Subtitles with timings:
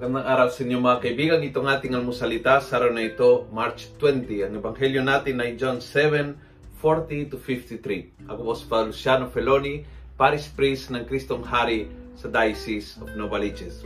[0.00, 1.44] Magandang araw sa inyo mga kaibigan.
[1.44, 4.48] Itong ating almusalita sa araw na ito, March 20.
[4.48, 6.40] Ang ebanghelyo natin ay John 7,
[6.80, 8.24] 40 to 53.
[8.32, 9.84] Ako po si Father Luciano Feloni,
[10.16, 13.84] Paris Priest ng Kristong Hari sa Diocese of Novaliches.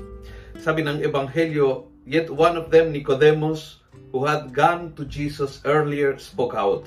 [0.62, 3.82] Sabi ng ebanghelyo, Yet one of them, Nicodemus,
[4.14, 6.86] who had gone to Jesus earlier, spoke out.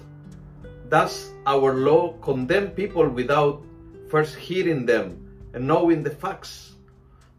[0.88, 3.60] Thus, our law condemned people without
[4.07, 5.19] first hearing them
[5.52, 6.80] and knowing the facts.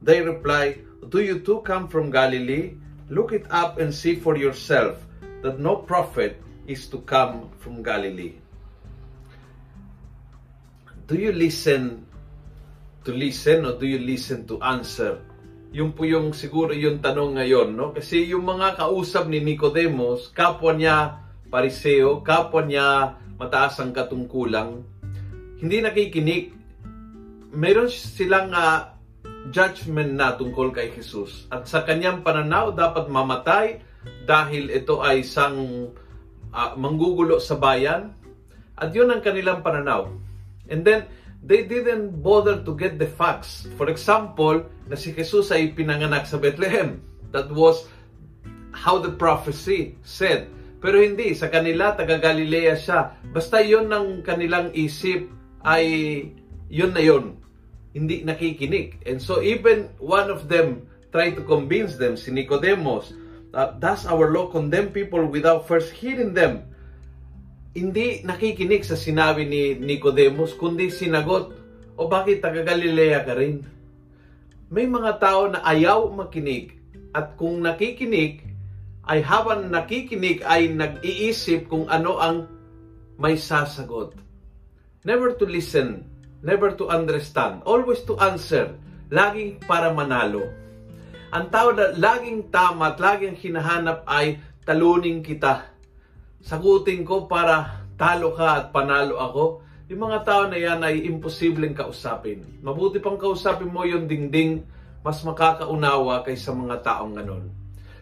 [0.05, 2.75] They reply, Do you too come from Galilee?
[3.09, 4.99] Look it up and see for yourself
[5.47, 8.37] that no prophet is to come from Galilee.
[11.09, 12.05] Do you listen
[13.07, 15.25] to listen or do you listen to answer?
[15.73, 17.97] Yung po yung siguro yung tanong ngayon, no?
[17.97, 24.85] Kasi yung mga kausap ni Nicodemus, kapwa niya pariseo, kapwa niya mataas ang katungkulang,
[25.63, 26.53] hindi nakikinig.
[27.57, 28.98] Meron silang uh,
[29.51, 31.47] judgment na tungkol kay Jesus.
[31.53, 33.81] At sa kanyang pananaw, dapat mamatay
[34.25, 35.91] dahil ito ay isang
[36.53, 38.15] uh, manggugulo sa bayan.
[38.79, 40.11] At yun ang kanilang pananaw.
[40.71, 41.09] And then,
[41.43, 43.67] they didn't bother to get the facts.
[43.79, 47.03] For example, na si Jesus ay pinanganak sa Bethlehem.
[47.35, 47.89] That was
[48.73, 50.49] how the prophecy said.
[50.79, 53.19] Pero hindi, sa kanila, taga Galilea siya.
[53.35, 55.27] Basta yon ng kanilang isip
[55.67, 55.85] ay
[56.71, 57.35] yun na yun
[57.99, 59.03] hindi nakikinig.
[59.03, 63.11] And so even one of them tried to convince them, si Nicodemus,
[63.51, 66.63] uh, does our law condemn people without first hearing them?
[67.75, 71.59] Hindi nakikinig sa sinabi ni Nicodemus, kundi sinagot,
[71.99, 73.67] o bakit taga Galilea ka rin?
[74.71, 76.79] May mga tao na ayaw makinig
[77.11, 78.47] at kung nakikinig,
[79.09, 82.45] ay habang nakikinig ay nag-iisip kung ano ang
[83.17, 84.13] may sasagot.
[85.09, 86.05] Never to listen
[86.43, 88.75] never to understand, always to answer,
[89.11, 90.47] laging para manalo.
[91.29, 95.69] Ang tao na laging tama at laging hinahanap ay talunin kita.
[96.41, 99.45] Sagutin ko para talo ka at panalo ako.
[99.93, 102.45] Yung mga tao na yan ay imposibleng kausapin.
[102.65, 104.65] Mabuti pang kausapin mo yung dingding,
[105.05, 107.49] mas makakaunawa kaysa mga taong ganon.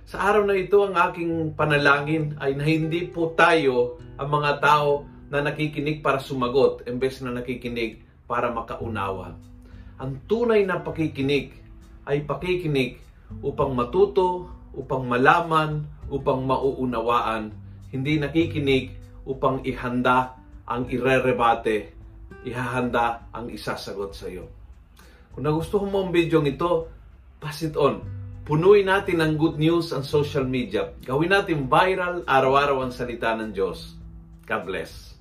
[0.07, 5.03] Sa araw na ito, ang aking panalangin ay na hindi po tayo ang mga tao
[5.27, 9.39] na nakikinig para sumagot, imbes na nakikinig para makaunawa.
[9.97, 11.57] Ang tunay na pakikinig
[12.05, 13.01] ay pakikinig
[13.41, 17.51] upang matuto, upang malaman, upang mauunawaan,
[17.91, 18.93] hindi nakikinig
[19.27, 20.39] upang ihanda
[20.69, 21.95] ang irerebate,
[22.47, 24.47] ihahanda ang isasagot sa iyo.
[25.35, 26.91] Kung nagustuhan mo ang video ito,
[27.43, 28.05] pass it on.
[28.47, 30.95] Punuin natin ng good news ang social media.
[31.03, 33.99] Gawin natin viral araw-araw ang salita ng Diyos.
[34.47, 35.16] God bless.